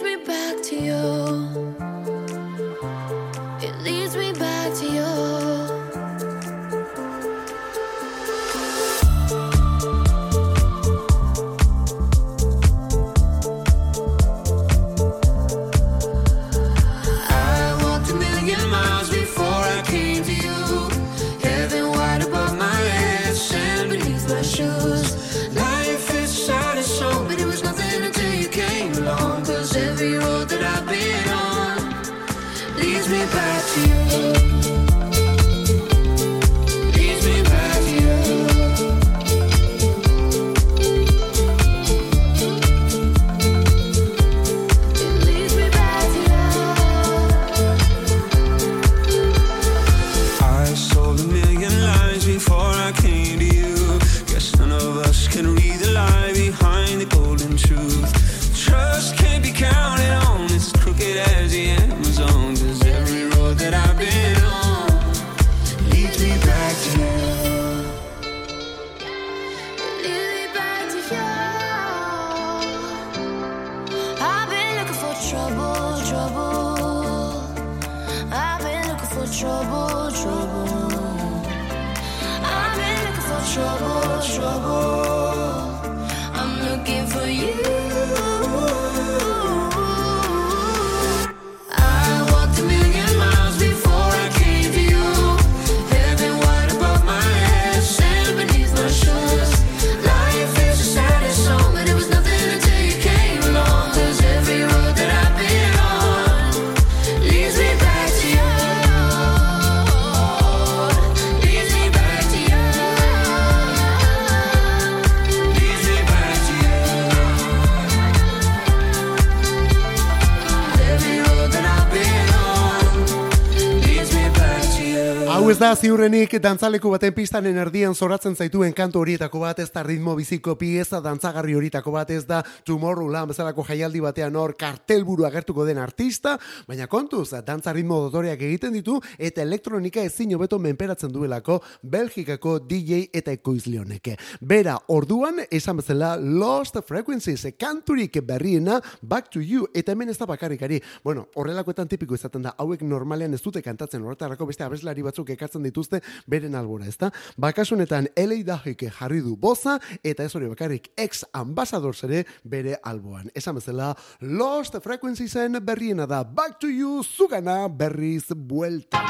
ez 125.57 125.61
da 125.61 125.71
ziurrenik 125.73 126.35
dantzaleku 126.45 126.91
baten 126.93 127.15
pistanen 127.17 127.57
erdian 127.57 127.95
zoratzen 127.97 128.35
zaituen 128.37 128.75
kantu 128.77 129.01
horietako 129.01 129.39
bat 129.41 129.61
ez 129.63 129.71
da 129.73 129.81
ritmo 129.87 130.13
biziko 130.19 130.53
pieza 130.61 130.99
dantzagarri 131.01 131.55
horietako 131.57 131.95
bat 131.95 132.11
ez 132.13 132.27
da 132.29 132.43
Tomorrowland 132.69 133.31
bezalako 133.33 133.65
jaialdi 133.65 134.03
batean 134.05 134.37
hor 134.37 134.53
kartelburu 134.61 135.25
agertuko 135.25 135.65
den 135.65 135.79
artista, 135.81 136.35
baina 136.69 136.85
kontuz, 136.93 137.31
dantza 137.47 137.73
ritmo 137.73 138.03
dotoreak 138.03 138.43
egiten 138.45 138.77
ditu 138.77 138.99
eta 139.17 139.41
elektronika 139.47 140.05
ezin 140.05 140.35
hobeto 140.37 140.59
menperatzen 140.59 141.15
duelako 141.15 141.63
Belgikako 141.81 142.59
DJ 142.59 143.07
eta 143.17 143.33
ekoizle 143.33 143.81
honeke. 143.81 144.19
Bera, 144.43 144.77
orduan, 144.93 145.41
esan 145.51 145.81
bezala 145.81 146.19
Lost 146.21 146.77
Frequencies, 146.85 147.47
kanturik 147.57 148.21
berriena 148.27 148.83
Back 149.01 149.33
to 149.33 149.41
You, 149.41 149.71
eta 149.73 149.97
hemen 149.97 150.13
ez 150.13 150.19
da 150.19 150.29
bakarrikari. 150.29 150.83
Bueno, 151.03 151.31
horrelakoetan 151.35 151.89
tipiko 151.89 152.15
izaten 152.15 152.45
da, 152.45 152.53
hauek 152.59 152.85
normalean 152.85 153.33
ez 153.33 153.41
dute 153.41 153.65
kantatzen 153.65 154.05
horretarako 154.05 154.53
beste 154.53 154.69
abeslari 154.69 155.07
batzuk 155.07 155.31
ekartzen 155.33 155.46
dituzte 155.55 156.03
beren 156.27 156.55
albora, 156.55 156.87
ezta? 156.87 157.11
Bakasunetan 157.37 158.09
LA 158.17 158.43
Dajik 158.45 158.87
jarri 158.99 159.21
du 159.21 159.37
boza 159.37 159.79
eta 160.03 160.25
ez 160.25 160.35
hori 160.35 160.49
bakarrik 160.49 160.91
ex 160.97 161.25
ambassadors 161.33 162.05
ere 162.05 162.25
bere 162.45 162.79
alboan. 162.83 163.31
Esan 163.35 163.57
bezala 163.57 163.95
Lost 164.21 164.77
Frequenciesen 164.83 165.59
berriena 165.65 166.07
da 166.07 166.25
Back 166.25 166.59
to 166.61 166.69
You 166.69 167.03
zugana 167.05 167.69
berriz 167.69 168.27
buelta. 168.35 169.03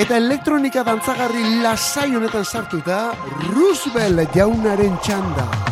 Eta 0.00 0.16
elektronika 0.16 0.82
dantzagarri 0.88 1.60
lasai 1.60 2.14
honetan 2.16 2.46
sartuta 2.48 3.12
Roosevelt 3.50 4.32
jaunaren 4.34 4.96
txanda. 5.04 5.71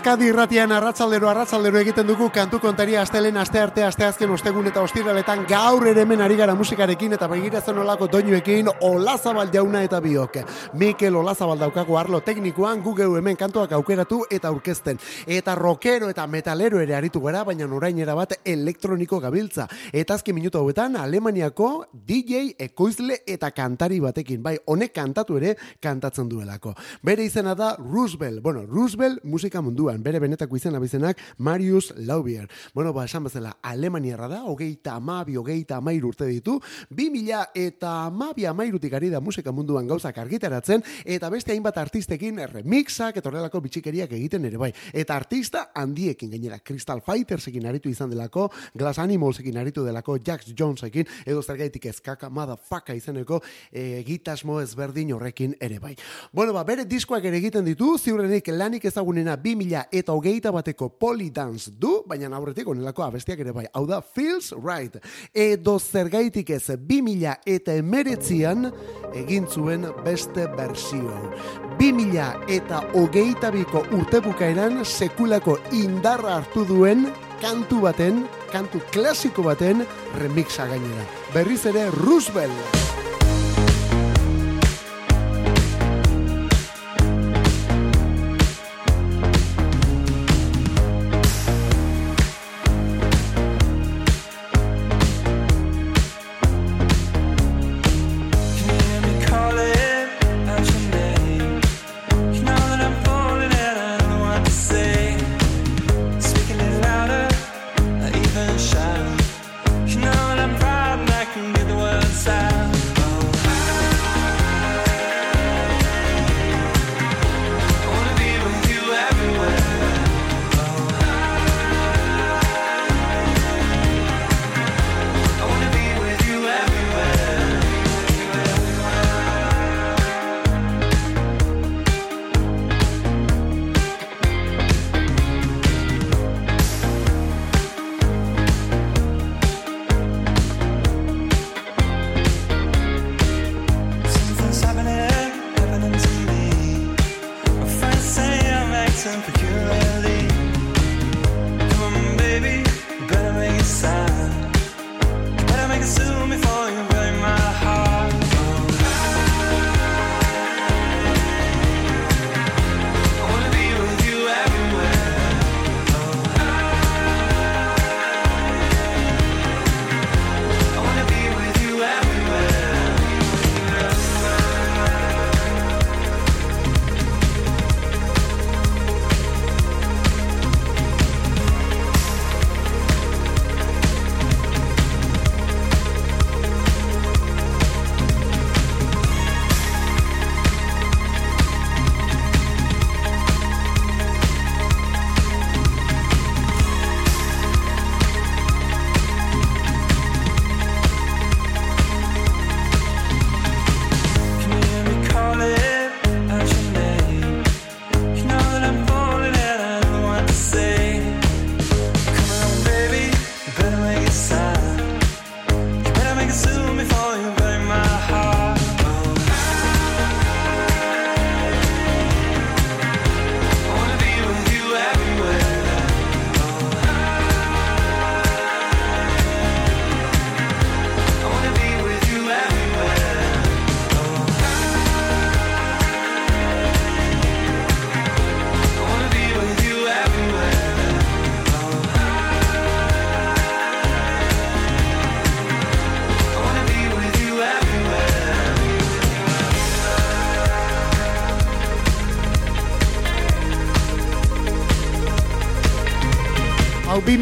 Euskadi 0.00 0.30
irratian 0.30 0.72
arratzaldero 0.72 1.28
arratzaldero 1.28 1.76
egiten 1.76 2.06
dugu 2.08 2.30
kantu 2.32 2.56
kontaria 2.58 3.02
astelen 3.02 3.36
aste 3.36 3.60
arte 3.60 3.82
aste 3.84 4.06
azken 4.06 4.30
ostegun 4.32 4.64
eta 4.70 4.80
ostiraletan 4.80 5.42
gaur 5.44 5.84
ere 5.90 6.06
hemen 6.06 6.22
ari 6.24 6.38
gara 6.38 6.54
musikarekin 6.56 7.12
eta 7.12 7.26
begiratzen 7.28 7.76
olako 7.82 8.08
doinuekin 8.08 8.70
Olazabal 8.88 9.50
jauna 9.52 9.82
eta 9.84 10.00
biok. 10.00 10.38
Mikel 10.80 11.18
Olazabal 11.20 11.60
daukago 11.60 11.98
arlo 12.00 12.22
teknikoan 12.24 12.80
gugeu 12.80 13.10
hemen 13.18 13.36
kantuak 13.36 13.74
aukeratu 13.76 14.22
eta 14.30 14.48
aurkezten. 14.48 14.96
Eta 15.26 15.54
rockero 15.54 16.08
eta 16.08 16.26
metalero 16.26 16.80
ere 16.80 16.96
aritu 16.96 17.20
gara, 17.20 17.44
baina 17.44 17.68
orainera 17.68 18.14
bat 18.14 18.32
elektroniko 18.42 19.20
gabiltza. 19.20 19.68
Eta 19.92 20.14
azken 20.14 20.34
minutu 20.34 20.62
hauetan 20.62 20.96
Alemaniako 20.96 21.90
DJ 21.92 22.54
ekoizle 22.58 23.20
eta 23.26 23.50
kantari 23.50 24.00
batekin. 24.00 24.40
Bai, 24.42 24.56
honek 24.64 24.94
kantatu 24.94 25.36
ere 25.36 25.58
kantatzen 25.78 26.32
duelako. 26.32 26.72
Bere 27.04 27.28
izena 27.28 27.54
da 27.54 27.74
Roosevelt. 27.76 28.40
Bueno, 28.40 28.64
Roosevelt 28.64 29.24
musika 29.24 29.60
munduan, 29.90 30.02
bere 30.02 30.20
benetako 30.20 30.56
izena 30.56 30.78
bizenak 30.78 31.18
Marius 31.38 31.92
Laubier. 31.96 32.48
Bueno, 32.74 32.92
ba, 32.92 33.04
esan 33.04 33.24
bezala, 33.24 33.56
Alemaniarra 33.62 34.28
da, 34.28 34.42
hogeita 34.44 34.94
amabi, 34.94 35.36
hogeita 35.36 35.76
amairu 35.76 36.10
urte 36.10 36.26
ditu, 36.26 36.60
bi 36.90 37.10
mila 37.10 37.48
eta 37.54 38.06
amabi 38.06 38.46
amairutik 38.46 38.92
ari 38.94 39.10
da 39.10 39.20
musika 39.20 39.52
munduan 39.52 39.86
gauzak 39.88 40.18
argitaratzen, 40.18 40.82
eta 41.04 41.30
beste 41.30 41.52
hainbat 41.52 41.78
artistekin 41.78 42.38
remixak, 42.52 43.16
eta 43.16 43.28
horrelako 43.28 43.60
bitxikeriak 43.60 44.12
egiten 44.12 44.44
ere 44.44 44.58
bai. 44.58 44.72
Eta 44.92 45.16
artista 45.16 45.70
handiekin 45.74 46.30
gainera, 46.30 46.60
Crystal 46.60 47.00
Fightersekin 47.00 47.66
aritu 47.66 47.90
izan 47.90 48.10
delako, 48.10 48.50
Glass 48.74 48.98
Animalsekin 48.98 49.58
aritu 49.58 49.84
delako, 49.84 50.18
Jax 50.18 50.54
Jonesekin, 50.54 51.06
edo 51.26 51.42
zergaitik 51.42 51.86
ezkaka, 51.90 52.30
motherfucker 52.30 52.96
izeneko, 52.96 53.40
e, 53.72 54.02
gitasmo 54.06 54.60
ezberdin 54.60 55.12
horrekin 55.16 55.56
ere 55.60 55.80
bai. 55.80 55.96
Bueno, 56.32 56.52
ba, 56.52 56.64
bere 56.64 56.84
diskoak 56.84 57.24
ere 57.24 57.40
egiten 57.40 57.64
ditu, 57.66 57.96
ziurrenik 57.98 58.52
lanik 58.54 58.84
ezagunena 58.84 59.36
2000 59.40 59.79
eta 59.92 60.12
hogeita 60.12 60.52
bateko 60.54 60.90
polidance 61.00 61.72
du, 61.80 62.02
baina 62.06 62.30
aurretik 62.36 62.68
onelako 62.68 63.04
abestiak 63.06 63.40
ere 63.40 63.54
bai. 63.56 63.66
Hau 63.74 63.86
da, 63.88 64.00
feels 64.00 64.52
right. 64.58 64.96
Edo 65.34 65.78
zergaitik 65.78 66.50
ez 66.50 66.66
2000 66.76 67.36
eta 67.46 67.74
emeretzian 67.78 68.70
egin 69.14 69.46
zuen 69.46 69.86
beste 70.04 70.46
bersio. 70.56 71.32
2000 71.80 72.52
eta 72.58 72.84
hogeita 72.94 73.50
biko 73.54 73.84
urte 73.96 74.20
bukaeran 74.24 74.84
sekulako 74.84 75.58
indarra 75.72 76.36
hartu 76.40 76.66
duen 76.68 77.08
kantu 77.40 77.80
baten, 77.86 78.24
kantu 78.52 78.82
klasiko 78.92 79.42
baten 79.48 79.86
remixa 80.20 80.68
gainera. 80.68 81.08
Berriz 81.34 81.64
ere 81.66 81.88
Roosevelt. 82.02 82.99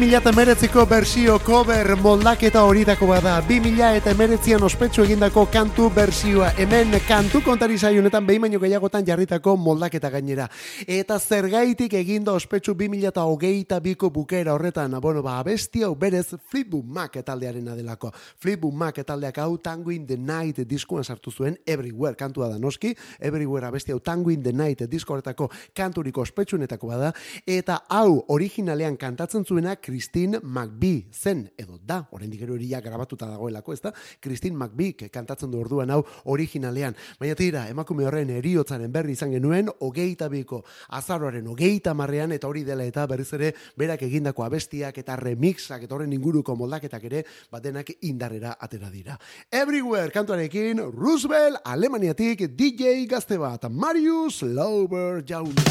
2008ko 0.09 0.87
bersio 0.89 1.35
cover 1.45 1.95
moldaketa 2.01 2.63
horietako 2.65 3.05
bada. 3.11 3.35
2008an 3.45 4.63
ospetsu 4.65 5.03
egindako 5.03 5.43
kantu 5.53 5.91
bersioa. 5.93 6.47
Hemen 6.57 6.95
kantu 7.05 7.43
kontari 7.45 7.77
saionetan 7.77 8.25
behin 8.25 8.41
baino 8.41 8.59
gehiagotan 8.59 9.05
jarritako 9.05 9.53
moldaketa 9.61 10.09
gainera. 10.09 10.47
Eta 10.87 11.19
zergaitik 11.19 11.93
eginda 11.93 12.33
ospetsu 12.33 12.73
2008ko 12.73 14.09
bukera 14.09 14.55
horretan. 14.55 14.97
Bueno, 14.99 15.21
ba, 15.21 15.37
abesti 15.43 15.83
hau 15.83 15.93
berez 15.95 16.33
Flipbook 16.49 16.85
Mac 16.85 17.19
etaldearen 17.21 17.69
adelako. 17.69 18.09
Flipbook 18.41 18.73
Mac 18.73 18.97
etaldeak 18.97 19.37
hau 19.37 19.59
Tango 19.59 19.91
in 19.91 20.07
the 20.07 20.17
Night 20.17 20.65
diskuan 20.65 21.03
sartu 21.03 21.29
zuen 21.29 21.59
Everywhere 21.67 22.15
kantua 22.15 22.49
da 22.49 22.57
noski. 22.57 22.95
Everywhere 23.19 23.67
abesti 23.67 23.91
hau 23.91 23.99
Tango 23.99 24.31
in 24.31 24.41
the 24.41 24.53
Night 24.53 24.81
disko 24.89 25.13
horretako 25.13 25.51
kanturiko 25.75 26.25
ospetsuenetako 26.25 26.87
bada. 26.95 27.13
Eta 27.45 27.83
hau 27.89 28.25
originalean 28.27 28.97
kantatzen 28.97 29.45
zuena 29.45 29.75
Chris 29.75 29.98
Christine 29.99 30.39
McBee 30.41 31.09
zen, 31.11 31.41
edo 31.59 31.75
da, 31.83 31.97
oraindik 32.15 32.39
gero 32.39 32.53
hori 32.55 32.69
ja 32.71 32.79
grabatuta 32.79 33.27
dagoelako, 33.27 33.73
ez 33.75 33.81
da? 33.83 33.91
Christine 34.23 34.55
McBee 34.55 35.09
kantatzen 35.11 35.51
du 35.51 35.59
orduan 35.59 35.91
hau 35.91 35.97
originalean. 36.31 36.95
Baina 37.19 37.35
tira, 37.35 37.65
emakume 37.67 38.05
horren 38.07 38.31
eriotzaren 38.31 38.93
berri 38.95 39.17
izan 39.17 39.35
genuen, 39.35 39.67
hogeita 39.83 40.29
biko 40.31 40.61
azaroaren 40.95 41.51
hogeita 41.51 41.91
marrean, 41.91 42.31
eta 42.31 42.47
hori 42.47 42.63
dela 42.63 42.87
eta 42.87 43.03
berriz 43.11 43.27
ere 43.35 43.51
berak 43.75 44.07
egindako 44.07 44.47
abestiak 44.47 45.03
eta 45.03 45.19
remixak 45.19 45.83
eta 45.83 45.99
horren 45.99 46.15
inguruko 46.15 46.55
moldaketak 46.55 47.11
ere 47.11 47.25
batenak 47.51 47.91
indarrera 47.99 48.55
atera 48.55 48.87
dira. 48.87 49.19
Everywhere 49.51 50.15
kantuarekin 50.15 50.79
Roosevelt 50.95 51.59
Alemaniatik 51.65 52.47
DJ 52.55 53.03
gazte 53.11 53.35
bat 53.35 53.67
Marius 53.67 54.45
Lauber 54.47 55.25
jauna. 55.27 55.67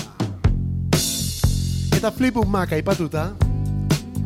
Eta 1.97 2.13
Flipbook 2.13 2.47
Mac 2.47 2.77
aipatuta, 2.77 3.31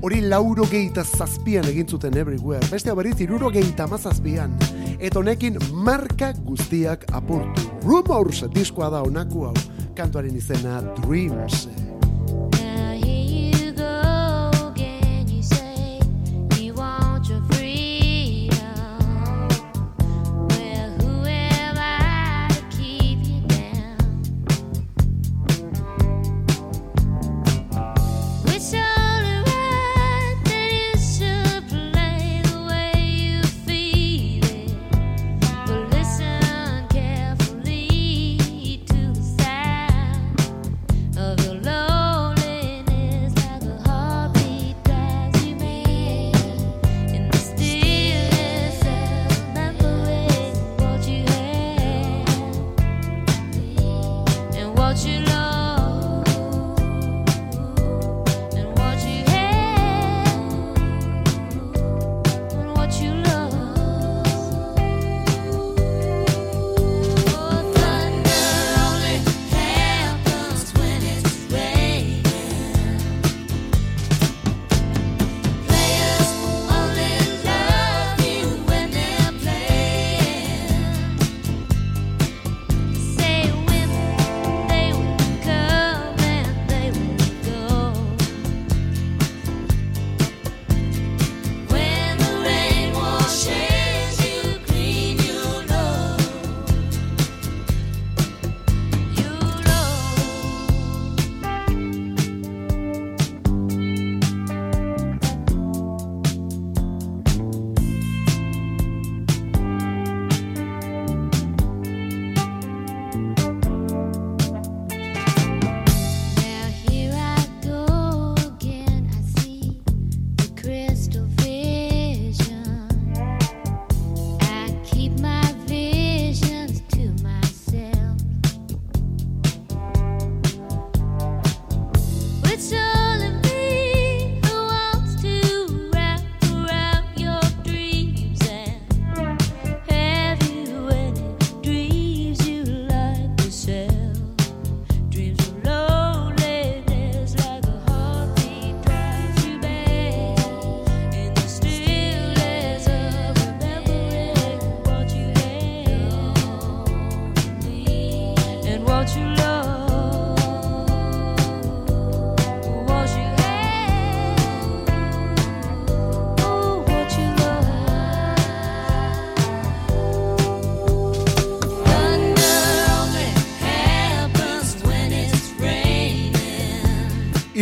hori 0.03 0.21
lauro 0.27 0.67
geita 0.67 1.05
zazpian 1.05 1.67
egin 1.71 1.87
zuten 1.89 2.17
everywhere. 2.19 2.67
Beste 2.71 2.91
hau 2.91 2.97
berriz 2.99 3.21
iruro 3.23 3.51
geita 3.55 3.87
mazazpian. 3.91 4.57
Eta 4.99 5.21
honekin 5.21 5.59
marka 5.73 6.33
guztiak 6.47 7.07
apurtu. 7.15 7.69
Rumors 7.87 8.45
diskoa 8.55 8.91
da 8.91 9.03
onako 9.07 9.49
hau. 9.51 9.55
Kantuaren 9.95 10.37
izena 10.37 10.81
Dreams. 11.03 11.67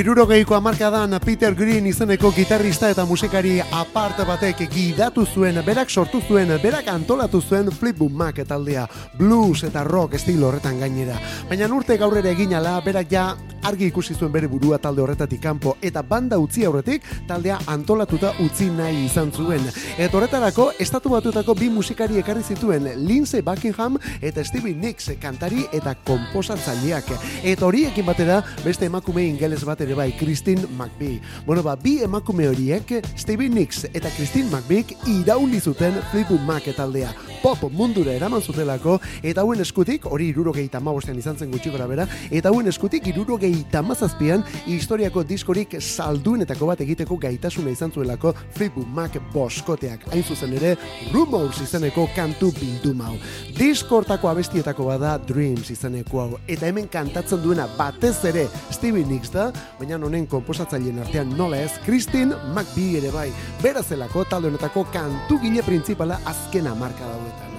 Irurogeiko 0.01 0.55
amarkadan 0.57 1.13
Peter 1.21 1.53
Green 1.55 1.85
izeneko 1.91 2.31
gitarrista 2.33 2.89
eta 2.89 3.05
musikari 3.05 3.59
aparte 3.61 4.25
batek 4.25 4.63
gidatu 4.73 5.27
zuen, 5.29 5.61
berak 5.67 5.93
sortu 5.93 6.23
zuen, 6.25 6.55
berak 6.63 6.89
antolatu 6.89 7.43
zuen 7.43 7.69
Flipbook 7.69 8.15
Mac 8.17 8.41
taldea, 8.49 8.87
blues 9.19 9.61
eta 9.69 9.85
rock 9.85 10.17
estilo 10.17 10.49
horretan 10.49 10.81
gainera. 10.81 11.19
Baina 11.51 11.69
urte 11.69 11.99
gaurrera 12.01 12.33
egin 12.33 12.57
ala, 12.57 12.79
berak 12.81 13.13
ja 13.13 13.27
argi 13.63 13.87
ikusi 13.91 14.15
zuen 14.15 14.33
bere 14.33 14.49
burua 14.49 14.79
talde 14.79 15.03
horretatik 15.03 15.41
kanpo 15.43 15.77
eta 15.83 16.03
banda 16.03 16.39
utzi 16.41 16.65
aurretik 16.65 17.05
taldea 17.29 17.59
antolatuta 17.67 18.33
utzi 18.45 18.71
nahi 18.71 19.05
izan 19.05 19.33
zuen. 19.33 19.67
Eta 19.99 20.17
horretarako 20.17 20.71
estatu 20.81 21.13
batutako 21.13 21.55
bi 21.59 21.69
musikari 21.71 22.19
ekarri 22.21 22.43
zituen 22.43 22.89
Lindsey 23.05 23.43
Buckingham 23.43 23.99
eta 24.21 24.45
Stevie 24.45 24.75
Nicks 24.75 25.11
kantari 25.21 25.67
eta 25.73 25.95
komposatzaileak. 26.07 27.13
Eta 27.45 27.67
horiekin 27.67 28.07
batera 28.07 28.41
beste 28.65 28.87
emakume 28.87 29.27
ingeles 29.27 29.65
bat 29.69 29.81
ere 29.81 29.95
bai, 29.95 30.11
Christine 30.19 30.67
McVie. 30.77 31.21
Bueno, 31.47 31.63
ba, 31.63 31.77
bi 31.77 31.99
emakume 32.05 32.49
horiek, 32.49 32.97
Stevie 33.17 33.51
Nicks 33.51 33.85
eta 33.93 34.11
Christine 34.17 34.49
McVie 34.51 34.97
irauli 35.11 35.61
zuten 35.61 36.01
Fleetwood 36.11 36.47
Mac 36.49 36.69
taldea. 36.77 37.13
Pop 37.43 37.63
mundura 37.73 38.13
eraman 38.13 38.43
zutelako, 38.43 38.99
eta 39.23 39.41
hauen 39.41 39.61
eskutik, 39.61 40.05
hori 40.07 40.29
irurogeita 40.33 40.81
mabostean 40.81 41.19
izan 41.19 41.39
zen 41.39 41.51
gutxi 41.51 41.71
bera, 41.73 42.07
eta 42.31 42.49
hauen 42.51 42.69
eskutik 42.69 43.07
irurogeita 43.07 43.50
mazazpian, 43.83 44.43
historiako 44.67 45.23
diskorik 45.25 45.77
salduenetako 45.81 46.67
bat 46.67 46.81
egiteko 46.81 47.17
gaitasuna 47.17 47.71
izan 47.71 47.93
zuelako 47.93 48.33
Fleetwood 48.57 48.89
Mac 48.95 49.17
boskoteak. 49.33 50.09
Hain 50.13 50.23
zuzen 50.23 50.55
ere, 50.55 50.77
Rumors 51.13 51.61
izeneko 51.61 52.09
kantu 52.17 52.53
bilduma 52.59 53.11
hau. 53.11 53.17
Diskortako 53.59 54.31
abestietako 54.31 54.87
bada 54.91 55.17
Dreams 55.19 55.71
izeneko 55.71 56.21
hau. 56.23 56.41
Eta 56.49 56.67
hemen 56.67 56.89
kantatzen 56.89 57.43
duena 57.43 57.69
batez 57.79 58.17
ere 58.31 58.47
Stevie 58.71 59.07
Nicks 59.07 59.33
da, 59.35 59.51
baina 59.79 59.99
honen 59.99 60.27
komposatzaileen 60.31 61.03
artean 61.05 61.37
nola 61.37 61.61
ez, 61.61 61.73
Christine 61.85 62.37
McVie 62.55 62.99
ere 63.03 63.13
bai. 63.15 63.29
Berazelako 63.63 64.27
talde 64.31 64.53
honetako 64.53 64.87
kantu 64.93 65.41
gile 65.45 65.65
printzipala 65.67 66.21
azkena 66.31 66.75
marka 66.75 67.07
dauetan. 67.07 67.50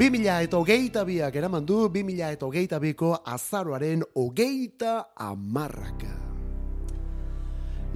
2000 0.00 0.46
eta 0.46 0.56
hogeita 0.56 1.02
biak 1.04 1.34
eraman 1.36 1.66
du, 1.68 1.82
2000 1.92 2.30
eta 2.32 2.46
hogeita 2.46 2.78
biko 2.80 3.10
azaroaren 3.20 4.00
hogeita 4.16 5.10
amarraka. 5.12 6.14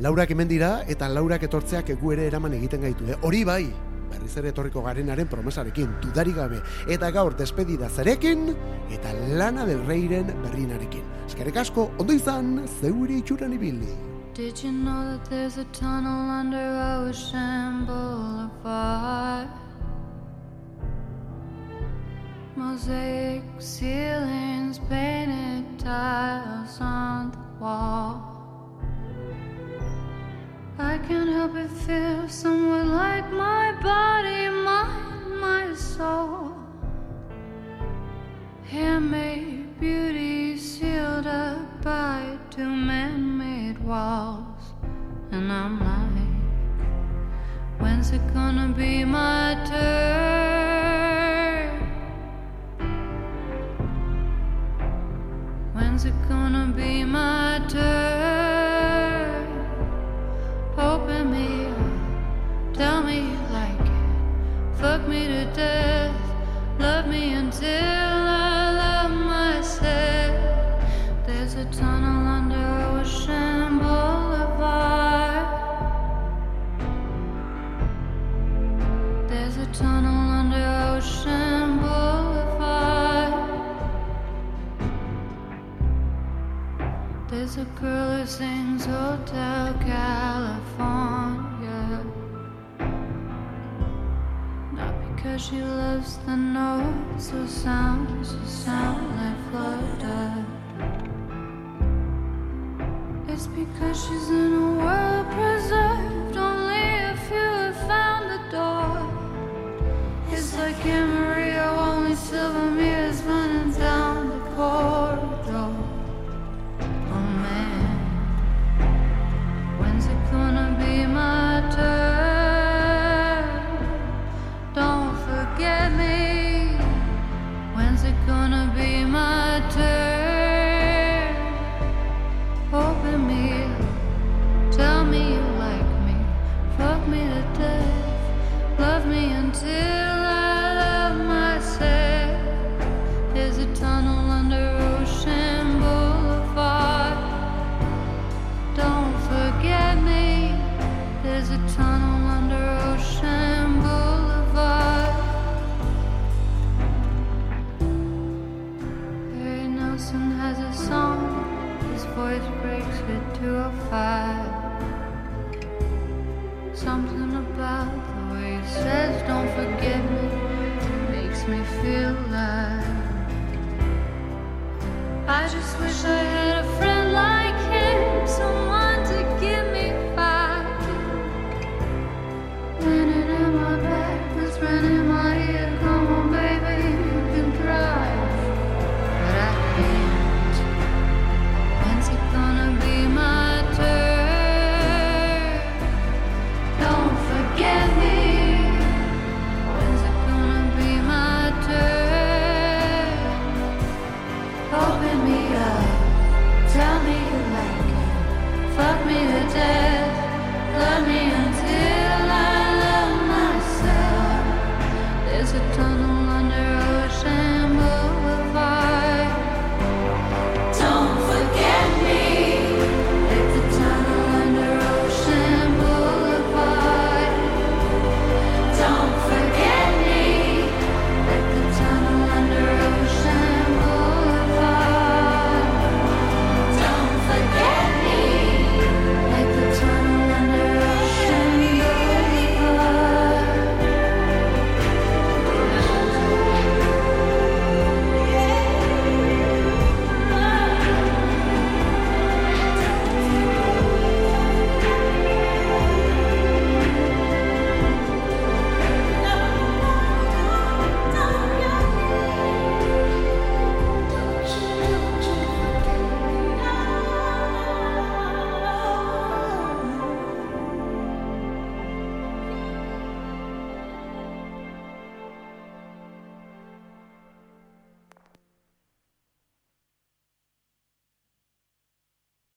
Laurak 0.05 0.35
hemen 0.35 0.51
dira 0.51 0.83
eta 0.85 1.09
laurak 1.09 1.47
etortzeak 1.49 1.95
egu 1.97 2.13
ere 2.13 2.27
eraman 2.29 2.59
egiten 2.59 2.85
gaitu. 2.85 3.09
Eh? 3.09 3.17
Hori 3.23 3.41
bai, 3.49 3.65
berriz 4.11 4.37
ere 4.37 4.53
etorriko 4.53 4.85
garenaren 4.85 5.33
promesarekin, 5.33 5.97
dudari 6.05 6.37
gabe, 6.37 6.61
eta 6.93 7.09
gaur 7.09 7.39
despedida 7.41 7.89
zarekin, 7.89 8.51
eta 8.93 9.17
lana 9.41 9.65
del 9.65 9.81
reiren 9.89 10.29
berrinarekin. 10.45 11.09
Eskerrik 11.25 11.57
asko, 11.65 11.89
ondo 11.97 12.13
izan, 12.13 12.69
zeuri 12.83 13.23
itxuran 13.25 13.57
ibili. 13.57 13.97
Did 14.35 14.61
you 14.61 14.73
know 14.73 15.09
that 15.09 15.25
there's 15.31 15.57
a 15.57 15.65
tunnel 15.73 16.29
under 16.29 16.69
Ocean 17.01 17.87
Boulevard? 17.87 19.49
Mosaic 22.57 23.43
ceilings, 23.59 24.79
painted 24.89 25.77
tiles 25.77 26.81
on 26.81 27.33
the 27.33 27.65
wall. 27.65 28.23
I 30.79 30.99
can't 30.99 31.31
help 31.31 31.55
but 31.55 31.69
feel 31.69 32.29
somewhat 32.29 32.87
like 32.87 33.29
my 33.33 33.73
body, 33.83 34.51
mind, 34.51 35.41
my 35.41 35.75
soul. 35.75 36.55
Handmade 38.67 39.81
beauty 39.81 40.57
sealed 40.57 41.27
up 41.27 41.83
by 41.83 42.39
two 42.51 42.71
man 42.71 43.37
made 43.37 43.83
walls. 43.83 44.75
And 45.33 45.51
I'm 45.51 45.81
like, 45.81 47.81
when's 47.81 48.13
it 48.13 48.23
gonna 48.33 48.73
be 48.77 49.05
my 49.05 49.61
turn? 49.67 51.24
When's 55.75 56.05
it 56.05 56.15
gonna 56.29 56.73
be 56.75 57.05
my 57.05 57.61
turn? 57.69 59.45
Open 60.79 61.33
me 61.33 61.67
up, 61.67 62.75
tell 62.75 63.03
me 63.03 63.17
you 63.31 63.39
like 63.53 63.81
it. 63.81 64.77
Fuck 64.81 65.09
me 65.09 65.27
to 65.27 65.45
death, 65.47 66.15
love 66.79 67.09
me 67.09 67.33
until 67.33 67.69
I 67.69 68.71
love 68.83 69.11
myself. 69.11 70.37
There's 71.27 71.55
a 71.55 71.65
tunnel. 71.67 72.34